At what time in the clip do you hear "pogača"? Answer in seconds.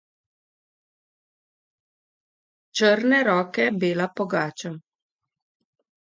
4.21-4.71